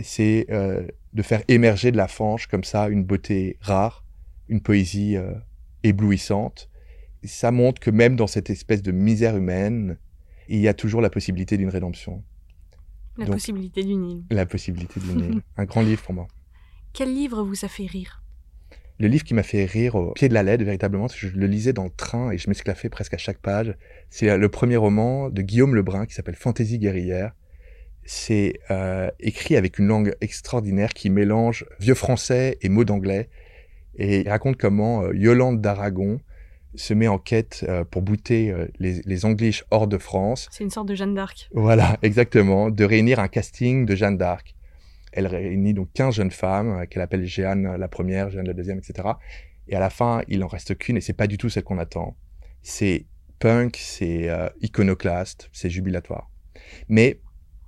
c'est 0.00 0.46
euh, 0.50 0.86
de 1.12 1.22
faire 1.22 1.42
émerger 1.48 1.90
de 1.90 1.96
la 1.96 2.08
fange 2.08 2.46
comme 2.46 2.64
ça 2.64 2.88
une 2.88 3.04
beauté 3.04 3.56
rare, 3.60 4.04
une 4.48 4.60
poésie 4.60 5.16
euh, 5.16 5.34
éblouissante. 5.82 6.70
ça 7.24 7.50
montre 7.50 7.80
que 7.80 7.90
même 7.90 8.16
dans 8.16 8.26
cette 8.26 8.50
espèce 8.50 8.82
de 8.82 8.92
misère 8.92 9.36
humaine, 9.36 9.98
il 10.48 10.60
y 10.60 10.68
a 10.68 10.74
toujours 10.74 11.00
la 11.00 11.10
possibilité 11.10 11.56
d'une 11.56 11.68
rédemption. 11.68 12.22
La 13.18 13.26
possibilité 13.26 13.84
d'une 13.84 14.08
île. 14.08 14.24
La 14.30 14.46
possibilité 14.46 14.98
d'une 15.00 15.20
île. 15.20 15.42
Un 15.56 15.64
grand 15.64 15.82
livre 15.82 16.02
pour 16.02 16.14
moi. 16.14 16.28
Quel 16.92 17.14
livre 17.14 17.42
vous 17.42 17.64
a 17.64 17.68
fait 17.68 17.86
rire? 17.86 18.21
Le 18.98 19.08
livre 19.08 19.24
qui 19.24 19.34
m'a 19.34 19.42
fait 19.42 19.64
rire 19.64 19.94
au 19.94 20.12
pied 20.12 20.28
de 20.28 20.34
la 20.34 20.42
lettre, 20.42 20.64
véritablement, 20.64 21.08
je 21.08 21.28
le 21.28 21.46
lisais 21.46 21.72
dans 21.72 21.84
le 21.84 21.90
train 21.90 22.30
et 22.30 22.38
je 22.38 22.48
m'esclaffais 22.48 22.88
presque 22.88 23.14
à 23.14 23.18
chaque 23.18 23.38
page. 23.38 23.74
C'est 24.10 24.36
le 24.36 24.48
premier 24.48 24.76
roman 24.76 25.30
de 25.30 25.42
Guillaume 25.42 25.74
Lebrun 25.74 26.06
qui 26.06 26.14
s'appelle 26.14 26.36
Fantaisie 26.36 26.78
guerrière. 26.78 27.32
C'est 28.04 28.54
euh, 28.70 29.10
écrit 29.20 29.56
avec 29.56 29.78
une 29.78 29.86
langue 29.86 30.14
extraordinaire 30.20 30.92
qui 30.92 31.10
mélange 31.10 31.64
vieux 31.80 31.94
français 31.94 32.58
et 32.60 32.68
mots 32.68 32.84
d'anglais. 32.84 33.28
Et 33.96 34.20
il 34.20 34.28
raconte 34.28 34.56
comment 34.56 35.02
euh, 35.02 35.14
Yolande 35.14 35.60
d'Aragon 35.60 36.20
se 36.74 36.94
met 36.94 37.08
en 37.08 37.18
quête 37.18 37.64
euh, 37.68 37.84
pour 37.84 38.02
bouter 38.02 38.50
euh, 38.50 38.66
les, 38.78 39.02
les 39.04 39.24
English 39.24 39.64
hors 39.70 39.86
de 39.86 39.98
France. 39.98 40.48
C'est 40.50 40.64
une 40.64 40.70
sorte 40.70 40.88
de 40.88 40.94
Jeanne 40.94 41.14
d'Arc. 41.14 41.50
Voilà, 41.52 41.98
exactement, 42.02 42.70
de 42.70 42.84
réunir 42.84 43.18
un 43.18 43.28
casting 43.28 43.84
de 43.84 43.94
Jeanne 43.94 44.16
d'Arc. 44.16 44.54
Elle 45.12 45.26
réunit 45.26 45.74
donc 45.74 45.92
15 45.92 46.14
jeunes 46.14 46.30
femmes 46.30 46.80
euh, 46.80 46.86
qu'elle 46.86 47.02
appelle 47.02 47.24
Jeanne 47.24 47.76
la 47.76 47.88
première, 47.88 48.30
Jeanne 48.30 48.46
la 48.46 48.54
deuxième, 48.54 48.78
etc. 48.78 49.08
Et 49.68 49.76
à 49.76 49.80
la 49.80 49.90
fin, 49.90 50.22
il 50.28 50.42
en 50.42 50.48
reste 50.48 50.76
qu'une 50.76 50.96
et 50.96 51.00
c'est 51.00 51.12
pas 51.12 51.26
du 51.26 51.38
tout 51.38 51.48
celle 51.48 51.64
qu'on 51.64 51.78
attend. 51.78 52.16
C'est 52.62 53.06
punk, 53.38 53.76
c'est 53.76 54.28
iconoclaste, 54.60 55.48
c'est 55.52 55.70
jubilatoire. 55.70 56.30
Mais 56.88 57.20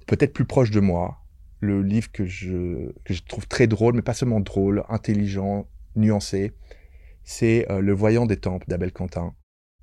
peut-être 0.06 0.32
plus 0.32 0.44
proche 0.44 0.70
de 0.70 0.80
moi, 0.80 1.24
le 1.60 1.82
livre 1.82 2.10
que 2.12 2.26
je, 2.26 2.92
que 3.04 3.14
je 3.14 3.22
trouve 3.22 3.48
très 3.48 3.66
drôle, 3.66 3.94
mais 3.94 4.02
pas 4.02 4.14
seulement 4.14 4.40
drôle, 4.40 4.84
intelligent, 4.88 5.66
nuancé, 5.96 6.52
c'est 7.24 7.70
euh, 7.70 7.80
Le 7.80 7.92
Voyant 7.92 8.26
des 8.26 8.36
Tempes 8.36 8.68
d'Abel 8.68 8.92
Quentin. 8.92 9.34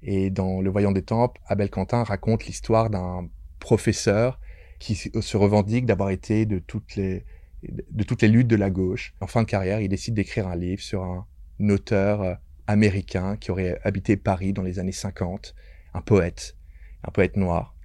Et 0.03 0.29
dans 0.29 0.61
Le 0.61 0.69
Voyant 0.69 0.91
des 0.91 1.03
Tempes, 1.03 1.37
Abel 1.47 1.69
Quentin 1.69 2.03
raconte 2.03 2.45
l'histoire 2.45 2.89
d'un 2.89 3.27
professeur 3.59 4.39
qui 4.79 4.95
se 4.95 5.37
revendique 5.37 5.85
d'avoir 5.85 6.09
été 6.09 6.47
de 6.47 6.57
toutes 6.57 6.95
les 6.95 7.23
de 7.63 8.03
toutes 8.03 8.21
les 8.21 8.27
luttes 8.27 8.47
de 8.47 8.55
la 8.55 8.69
gauche. 8.69 9.13
En 9.21 9.27
fin 9.27 9.43
de 9.43 9.47
carrière, 9.47 9.81
il 9.81 9.89
décide 9.89 10.13
d'écrire 10.13 10.47
un 10.47 10.55
livre 10.55 10.81
sur 10.81 11.03
un 11.03 11.25
auteur 11.69 12.21
euh, 12.21 12.33
américain 12.67 13.37
qui 13.37 13.51
aurait 13.51 13.79
habité 13.83 14.17
Paris 14.17 14.53
dans 14.53 14.63
les 14.63 14.79
années 14.79 14.91
50, 14.91 15.55
un 15.93 16.01
poète, 16.01 16.55
un 17.03 17.11
poète 17.11 17.37
noir, 17.37 17.75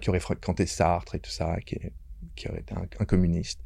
qui 0.00 0.10
aurait 0.10 0.20
fréquenté 0.20 0.66
Sartre 0.66 1.14
et 1.14 1.20
tout 1.20 1.30
ça, 1.30 1.56
qui, 1.60 1.78
aurait 2.48 2.60
été 2.60 2.74
un, 2.74 3.04
communiste. 3.04 3.60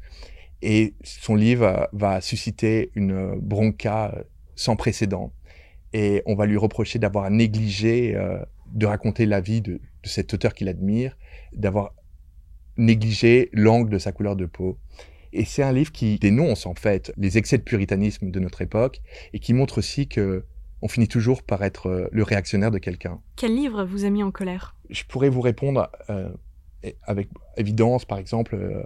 Et 0.61 0.95
son 1.03 1.35
livre 1.35 1.89
va 1.93 2.21
susciter 2.21 2.91
une 2.95 3.35
bronca 3.39 4.13
euh, 4.15 4.23
sans 4.55 4.75
précédent. 4.75 5.33
Et 5.93 6.21
on 6.25 6.35
va 6.35 6.45
lui 6.45 6.57
reprocher 6.57 6.99
d'avoir 6.99 7.29
négligé 7.29 8.15
euh, 8.15 8.37
de 8.73 8.85
raconter 8.85 9.25
la 9.25 9.41
vie 9.41 9.61
de 9.61 9.79
cet 10.03 10.33
auteur 10.33 10.53
qu'il 10.53 10.67
admire, 10.67 11.17
d'avoir 11.53 11.93
négligé 12.77 13.49
l'angle 13.53 13.89
de 13.89 13.97
sa 13.97 14.11
couleur 14.11 14.35
de 14.35 14.45
peau. 14.45 14.77
Et 15.35 15.43
c'est 15.43 15.63
un 15.63 15.73
livre 15.73 15.91
qui 15.91 16.17
dénonce 16.17 16.65
en 16.65 16.75
fait 16.75 17.11
les 17.17 17.37
excès 17.37 17.57
de 17.57 17.63
puritanisme 17.63 18.31
de 18.31 18.39
notre 18.39 18.61
époque 18.61 19.01
et 19.33 19.39
qui 19.39 19.53
montre 19.53 19.79
aussi 19.79 20.07
que 20.07 20.45
on 20.81 20.87
finit 20.87 21.07
toujours 21.07 21.43
par 21.43 21.63
être 21.63 21.87
euh, 21.87 22.07
le 22.11 22.23
réactionnaire 22.23 22.71
de 22.71 22.77
quelqu'un. 22.77 23.19
Quel 23.35 23.55
livre 23.55 23.83
vous 23.85 24.05
a 24.05 24.09
mis 24.09 24.23
en 24.23 24.31
colère? 24.31 24.75
Je 24.89 25.03
pourrais 25.03 25.29
vous 25.29 25.41
répondre 25.41 25.89
euh, 26.09 26.29
avec 27.03 27.27
évidence, 27.57 28.05
par 28.05 28.17
exemple, 28.17 28.55
euh, 28.55 28.83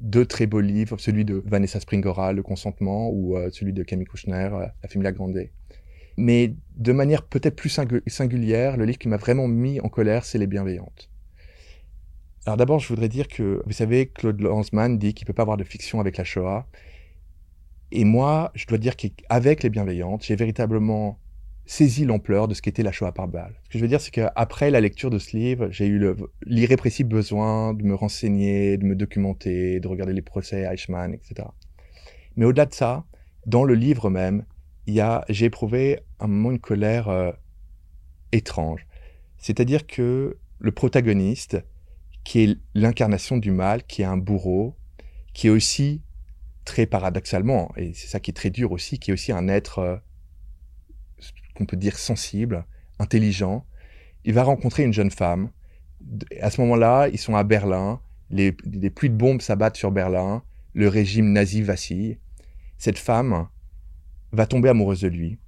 deux 0.00 0.26
très 0.26 0.46
beaux 0.46 0.60
livres, 0.60 0.98
celui 0.98 1.24
de 1.24 1.42
Vanessa 1.46 1.78
Springora, 1.80 2.32
Le 2.32 2.42
consentement, 2.42 3.10
ou 3.10 3.36
euh, 3.36 3.50
celui 3.52 3.72
de 3.72 3.82
Camille 3.82 4.06
Kouchner, 4.06 4.50
La 4.82 4.88
Familia 4.88 5.12
Grande. 5.12 5.38
Mais 6.16 6.54
de 6.76 6.92
manière 6.92 7.22
peut-être 7.22 7.56
plus 7.56 7.80
singulière, 8.06 8.76
le 8.76 8.84
livre 8.84 8.98
qui 8.98 9.08
m'a 9.08 9.16
vraiment 9.16 9.48
mis 9.48 9.80
en 9.80 9.88
colère, 9.88 10.24
c'est 10.24 10.38
Les 10.38 10.46
Bienveillantes. 10.46 11.11
Alors 12.44 12.56
d'abord, 12.56 12.80
je 12.80 12.88
voudrais 12.88 13.08
dire 13.08 13.28
que, 13.28 13.62
vous 13.66 13.72
savez, 13.72 14.06
Claude 14.06 14.40
Lanzmann 14.40 14.98
dit 14.98 15.14
qu'il 15.14 15.24
ne 15.24 15.28
peut 15.28 15.32
pas 15.32 15.42
avoir 15.42 15.56
de 15.56 15.64
fiction 15.64 16.00
avec 16.00 16.16
la 16.16 16.24
Shoah. 16.24 16.66
Et 17.92 18.04
moi, 18.04 18.50
je 18.54 18.66
dois 18.66 18.78
dire 18.78 18.96
qu'avec 18.96 19.62
Les 19.62 19.70
Bienveillantes, 19.70 20.24
j'ai 20.24 20.34
véritablement 20.34 21.20
saisi 21.66 22.04
l'ampleur 22.04 22.48
de 22.48 22.54
ce 22.54 22.62
qu'était 22.62 22.82
la 22.82 22.90
Shoah 22.90 23.12
par 23.12 23.28
balle. 23.28 23.54
Ce 23.64 23.68
que 23.68 23.78
je 23.78 23.84
veux 23.84 23.88
dire, 23.88 24.00
c'est 24.00 24.10
qu'après 24.10 24.72
la 24.72 24.80
lecture 24.80 25.10
de 25.10 25.18
ce 25.18 25.36
livre, 25.36 25.68
j'ai 25.70 25.86
eu 25.86 26.04
l'irrépressible 26.44 27.10
besoin 27.10 27.74
de 27.74 27.84
me 27.84 27.94
renseigner, 27.94 28.76
de 28.76 28.84
me 28.84 28.96
documenter, 28.96 29.78
de 29.78 29.86
regarder 29.86 30.12
les 30.12 30.22
procès 30.22 30.62
Eichmann, 30.62 31.14
etc. 31.14 31.48
Mais 32.34 32.44
au-delà 32.44 32.66
de 32.66 32.74
ça, 32.74 33.04
dans 33.46 33.62
le 33.62 33.74
livre 33.74 34.10
même, 34.10 34.44
j'ai 34.86 35.44
éprouvé 35.44 36.00
un 36.18 36.26
moment 36.26 36.50
une 36.50 36.58
colère 36.58 37.08
euh, 37.08 37.30
étrange. 38.32 38.86
C'est-à-dire 39.38 39.86
que 39.86 40.36
le 40.58 40.72
protagoniste, 40.72 41.62
qui 42.24 42.40
est 42.40 42.58
l'incarnation 42.74 43.36
du 43.36 43.50
mal, 43.50 43.84
qui 43.84 44.02
est 44.02 44.06
un 44.06 44.16
bourreau, 44.16 44.76
qui 45.32 45.48
est 45.48 45.50
aussi 45.50 46.02
très 46.64 46.86
paradoxalement, 46.86 47.72
et 47.76 47.92
c'est 47.94 48.06
ça 48.06 48.20
qui 48.20 48.30
est 48.30 48.34
très 48.34 48.50
dur 48.50 48.72
aussi, 48.72 48.98
qui 48.98 49.10
est 49.10 49.14
aussi 49.14 49.32
un 49.32 49.48
être 49.48 49.78
euh, 49.80 49.96
qu'on 51.54 51.66
peut 51.66 51.76
dire 51.76 51.98
sensible, 51.98 52.64
intelligent. 52.98 53.66
Il 54.24 54.34
va 54.34 54.44
rencontrer 54.44 54.84
une 54.84 54.92
jeune 54.92 55.10
femme. 55.10 55.50
À 56.40 56.50
ce 56.50 56.60
moment-là, 56.60 57.08
ils 57.08 57.18
sont 57.18 57.34
à 57.34 57.44
Berlin. 57.44 58.00
Les, 58.30 58.52
pluies 58.52 59.10
de 59.10 59.14
bombes 59.14 59.42
s'abattent 59.42 59.76
sur 59.76 59.90
Berlin. 59.90 60.42
Le 60.74 60.88
régime 60.88 61.32
nazi 61.32 61.62
vacille. 61.62 62.18
Cette 62.78 62.98
femme 62.98 63.48
va 64.32 64.46
tomber 64.46 64.68
amoureuse 64.68 65.00
de 65.00 65.08
lui. 65.08 65.38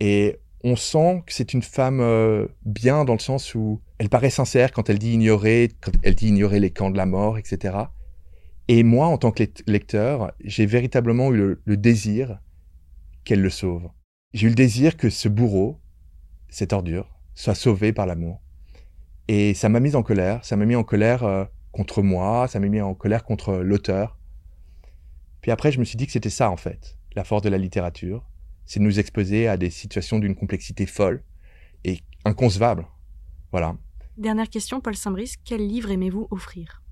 Et 0.00 0.38
on 0.64 0.76
sent 0.76 1.22
que 1.26 1.32
c'est 1.32 1.52
une 1.52 1.62
femme 1.62 2.00
euh, 2.00 2.46
bien 2.64 3.04
dans 3.04 3.12
le 3.12 3.18
sens 3.20 3.54
où 3.54 3.80
elle 3.98 4.08
paraît 4.08 4.30
sincère 4.30 4.72
quand 4.72 4.90
elle 4.90 4.98
dit 4.98 5.12
ignorer, 5.12 5.70
quand 5.80 5.92
elle 6.02 6.14
dit 6.14 6.28
ignorer 6.28 6.60
les 6.60 6.70
camps 6.70 6.90
de 6.90 6.96
la 6.96 7.06
mort, 7.06 7.38
etc. 7.38 7.76
Et 8.68 8.82
moi, 8.82 9.06
en 9.06 9.18
tant 9.18 9.30
que 9.30 9.44
lecteur, 9.66 10.32
j'ai 10.44 10.66
véritablement 10.66 11.32
eu 11.32 11.56
le 11.64 11.76
désir 11.76 12.40
qu'elle 13.24 13.40
le 13.40 13.50
sauve. 13.50 13.88
J'ai 14.34 14.46
eu 14.46 14.50
le 14.50 14.54
désir 14.54 14.96
que 14.96 15.10
ce 15.10 15.28
bourreau, 15.28 15.80
cette 16.48 16.72
ordure, 16.72 17.08
soit 17.34 17.54
sauvé 17.54 17.92
par 17.92 18.06
l'amour. 18.06 18.42
Et 19.28 19.54
ça 19.54 19.68
m'a 19.68 19.80
mis 19.80 19.94
en 19.94 20.02
colère. 20.02 20.44
Ça 20.44 20.56
m'a 20.56 20.66
mis 20.66 20.76
en 20.76 20.84
colère 20.84 21.22
euh, 21.22 21.44
contre 21.72 22.02
moi, 22.02 22.48
ça 22.48 22.60
m'a 22.60 22.68
mis 22.68 22.80
en 22.80 22.94
colère 22.94 23.24
contre 23.24 23.54
l'auteur. 23.56 24.18
Puis 25.40 25.50
après, 25.50 25.70
je 25.70 25.78
me 25.78 25.84
suis 25.84 25.96
dit 25.96 26.06
que 26.06 26.12
c'était 26.12 26.30
ça, 26.30 26.50
en 26.50 26.56
fait, 26.56 26.98
la 27.14 27.24
force 27.24 27.42
de 27.42 27.48
la 27.48 27.58
littérature. 27.58 28.27
C'est 28.68 28.78
de 28.78 28.84
nous 28.84 29.00
exposer 29.00 29.48
à 29.48 29.56
des 29.56 29.70
situations 29.70 30.20
d'une 30.20 30.36
complexité 30.36 30.86
folle 30.86 31.24
et 31.84 31.98
inconcevable. 32.24 32.86
Voilà. 33.50 33.76
Dernière 34.18 34.50
question, 34.50 34.80
Paul 34.80 34.94
Saint-Brice. 34.94 35.36
Quel 35.42 35.66
livre 35.66 35.90
aimez-vous 35.90 36.28
offrir? 36.30 36.82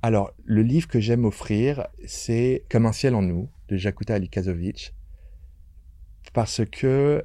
Alors, 0.00 0.32
le 0.44 0.62
livre 0.62 0.88
que 0.88 0.98
j'aime 0.98 1.26
offrir, 1.26 1.86
c'est 2.06 2.64
Comme 2.70 2.86
un 2.86 2.92
ciel 2.92 3.14
en 3.14 3.20
nous, 3.20 3.50
de 3.68 3.76
Jakuta 3.76 4.14
Alikazovic 4.14 4.94
parce 6.32 6.62
que 6.64 7.24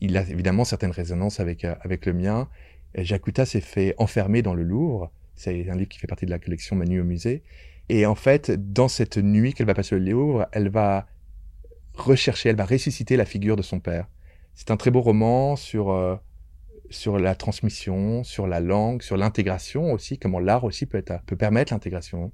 il 0.00 0.16
a 0.16 0.22
évidemment 0.28 0.64
certaines 0.64 0.90
résonances 0.90 1.40
avec, 1.40 1.64
euh, 1.64 1.74
avec 1.80 2.06
le 2.06 2.12
mien. 2.12 2.48
Jakuta 2.94 3.46
s'est 3.46 3.60
fait 3.60 3.94
enfermer 3.98 4.42
dans 4.42 4.54
le 4.54 4.62
Louvre. 4.62 5.10
C'est 5.34 5.70
un 5.70 5.76
livre 5.76 5.88
qui 5.88 5.98
fait 5.98 6.06
partie 6.06 6.26
de 6.26 6.30
la 6.30 6.38
collection 6.38 6.76
Manu 6.76 7.00
au 7.00 7.04
musée. 7.04 7.42
Et 7.88 8.04
en 8.06 8.14
fait, 8.14 8.50
dans 8.50 8.88
cette 8.88 9.16
nuit 9.16 9.52
qu'elle 9.52 9.66
va 9.66 9.74
passer 9.74 9.96
au 9.96 9.98
Louvre, 9.98 10.48
elle 10.52 10.68
va 10.68 11.06
rechercher, 12.00 12.48
elle 12.48 12.56
va 12.56 12.64
ressusciter 12.64 13.16
la 13.16 13.24
figure 13.24 13.56
de 13.56 13.62
son 13.62 13.80
père. 13.80 14.06
C'est 14.54 14.70
un 14.70 14.76
très 14.76 14.90
beau 14.90 15.00
roman 15.00 15.56
sur, 15.56 15.90
euh, 15.90 16.16
sur 16.90 17.18
la 17.18 17.34
transmission, 17.34 18.24
sur 18.24 18.46
la 18.46 18.60
langue, 18.60 19.02
sur 19.02 19.16
l'intégration 19.16 19.92
aussi, 19.92 20.18
comment 20.18 20.40
l'art 20.40 20.64
aussi 20.64 20.86
peut, 20.86 21.02
peut 21.26 21.36
permettre 21.36 21.72
l'intégration. 21.72 22.32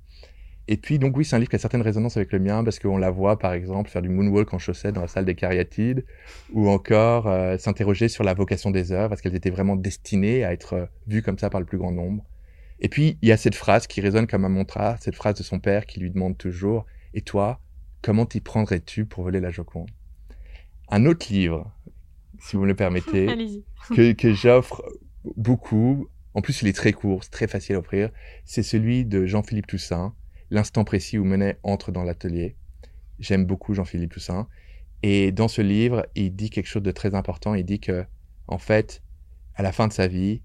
Et 0.69 0.77
puis, 0.77 0.99
donc 0.99 1.17
oui, 1.17 1.25
c'est 1.25 1.37
un 1.37 1.39
livre 1.39 1.51
qui 1.51 1.57
a 1.57 1.61
certaines 1.61 1.83
résonances 1.83 2.17
avec 2.17 2.33
le 2.33 2.41
mien 2.41 2.65
parce 2.65 2.81
qu'on 2.81 2.99
la 2.99 3.11
voit, 3.11 3.39
par 3.39 3.53
exemple, 3.53 3.89
faire 3.89 4.03
du 4.03 4.09
moonwalk 4.09 4.53
en 4.53 4.59
chaussettes 4.59 4.95
dans 4.95 5.03
la 5.03 5.07
salle 5.07 5.25
des 5.25 5.37
cariatides 5.37 6.05
ou 6.53 6.69
encore 6.69 7.29
euh, 7.29 7.57
s'interroger 7.57 8.09
sur 8.09 8.25
la 8.25 8.35
vocation 8.35 8.73
des 8.73 8.91
œuvres, 8.91 9.11
parce 9.11 9.21
qu'elles 9.21 9.37
étaient 9.37 9.51
vraiment 9.51 9.77
destinées 9.77 10.45
à 10.45 10.53
être 10.53 10.73
euh, 10.73 10.87
vues 11.07 11.23
comme 11.23 11.39
ça 11.39 11.51
par 11.51 11.61
le 11.61 11.67
plus 11.67 11.79
grand 11.79 11.93
nombre. 11.93 12.25
Et 12.81 12.89
puis, 12.89 13.17
il 13.23 13.29
y 13.29 13.33
a 13.33 13.37
cette 13.37 13.55
phrase 13.55 13.87
qui 13.87 14.01
résonne 14.01 14.27
comme 14.27 14.45
un 14.45 14.49
mantra, 14.49 14.97
cette 14.99 15.15
phrase 15.15 15.37
de 15.37 15.45
son 15.45 15.61
père 15.61 15.87
qui 15.87 16.01
lui 16.01 16.11
demande 16.11 16.37
toujours 16.37 16.85
«Et 17.15 17.23
toi, 17.23 17.61
comment 18.03 18.27
t'y 18.27 18.41
prendrais-tu 18.41 19.07
pour 19.07 19.25
voler 19.25 19.41
la 19.41 19.51
Joconde?» 19.51 19.91
Un 20.89 21.07
autre 21.07 21.27
livre, 21.31 21.73
si 22.39 22.57
vous 22.57 22.63
me 22.63 22.69
le 22.69 22.77
permettez, 22.77 23.27
que, 23.95 24.13
que 24.13 24.33
j'offre 24.33 24.83
beaucoup, 25.37 26.09
en 26.35 26.41
plus 26.41 26.63
il 26.63 26.69
est 26.69 26.77
très 26.77 26.93
court, 26.93 27.29
très 27.29 27.49
facile 27.49 27.77
à 27.77 27.79
offrir, 27.79 28.11
c'est 28.45 28.63
celui 28.63 29.05
de 29.05 29.27
Jean-Philippe 29.27 29.67
Toussaint, 29.67 30.15
l'instant 30.51 30.85
précis 30.85 31.19
où 31.19 31.25
Menet 31.25 31.59
entre 31.63 31.91
dans 31.91 32.05
l'atelier. 32.05 32.57
J'aime 33.19 33.45
beaucoup 33.45 33.75
Jean-Philippe 33.75 34.13
Toussaint. 34.13 34.49
Et 35.03 35.33
dans 35.33 35.49
ce 35.49 35.63
livre, 35.63 36.07
il 36.15 36.35
dit 36.35 36.51
quelque 36.51 36.67
chose 36.67 36.83
de 36.83 36.91
très 36.91 37.15
important. 37.15 37.55
Il 37.55 37.65
dit 37.65 37.81
que, 37.81 38.05
en 38.47 38.59
fait, 38.59 39.03
à 39.55 39.63
la 39.63 39.73
fin 39.73 39.89
de 39.89 39.93
sa 39.93 40.07
vie, 40.07 40.43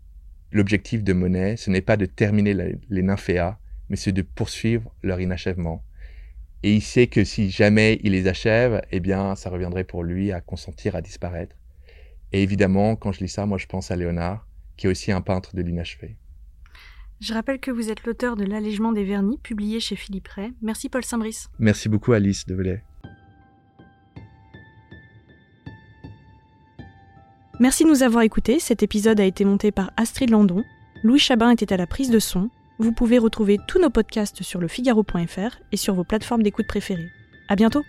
l'objectif 0.51 1.03
de 1.03 1.13
Monet, 1.13 1.57
ce 1.57 1.69
n'est 1.69 1.81
pas 1.81 1.97
de 1.97 2.05
terminer 2.05 2.53
les 2.89 3.01
nymphéas, 3.01 3.57
mais 3.89 3.95
c'est 3.95 4.11
de 4.11 4.21
poursuivre 4.21 4.93
leur 5.03 5.19
inachèvement. 5.19 5.83
Et 6.63 6.75
il 6.75 6.81
sait 6.81 7.07
que 7.07 7.23
si 7.23 7.49
jamais 7.49 7.99
il 8.03 8.11
les 8.11 8.27
achève, 8.27 8.81
eh 8.91 8.99
bien, 8.99 9.35
ça 9.35 9.49
reviendrait 9.49 9.83
pour 9.83 10.03
lui 10.03 10.31
à 10.31 10.41
consentir 10.41 10.95
à 10.95 11.01
disparaître. 11.01 11.55
Et 12.33 12.43
évidemment, 12.43 12.95
quand 12.95 13.11
je 13.11 13.21
lis 13.21 13.29
ça, 13.29 13.45
moi, 13.45 13.57
je 13.57 13.65
pense 13.65 13.91
à 13.91 13.95
Léonard, 13.95 14.47
qui 14.77 14.87
est 14.87 14.89
aussi 14.89 15.11
un 15.11 15.21
peintre 15.21 15.55
de 15.55 15.61
l'inachevé. 15.61 16.17
Je 17.19 17.33
rappelle 17.33 17.59
que 17.59 17.71
vous 17.71 17.89
êtes 17.89 18.03
l'auteur 18.05 18.35
de 18.35 18.43
L'allègement 18.43 18.91
des 18.91 19.03
vernis, 19.03 19.37
publié 19.37 19.79
chez 19.79 19.95
Philippe 19.95 20.27
Ray. 20.27 20.53
Merci 20.61 20.89
Paul 20.89 21.03
Saint-Brice. 21.03 21.49
Merci 21.59 21.89
beaucoup 21.89 22.13
Alice 22.13 22.45
de 22.45 22.55
Velay. 22.55 22.83
Merci 27.59 27.83
de 27.83 27.89
nous 27.89 28.01
avoir 28.01 28.23
écoutés. 28.23 28.59
Cet 28.59 28.81
épisode 28.81 29.19
a 29.19 29.25
été 29.25 29.45
monté 29.45 29.71
par 29.71 29.91
Astrid 29.97 30.31
Landon. 30.31 30.63
Louis 31.03 31.19
Chabin 31.19 31.51
était 31.51 31.71
à 31.71 31.77
la 31.77 31.85
prise 31.85 32.09
de 32.09 32.17
son. 32.17 32.49
Vous 32.81 32.93
pouvez 32.93 33.19
retrouver 33.19 33.59
tous 33.67 33.79
nos 33.79 33.91
podcasts 33.91 34.41
sur 34.41 34.59
lefigaro.fr 34.59 35.59
et 35.71 35.77
sur 35.77 35.93
vos 35.93 36.03
plateformes 36.03 36.41
d'écoute 36.41 36.65
préférées. 36.65 37.11
À 37.47 37.55
bientôt! 37.55 37.83